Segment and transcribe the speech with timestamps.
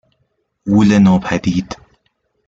[0.69, 1.77] غولِ نوپدید